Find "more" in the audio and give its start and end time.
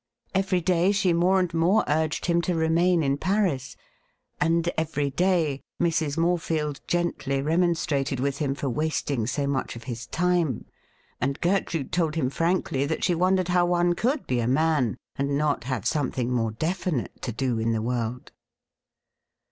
1.13-1.39, 1.53-1.83, 16.31-16.49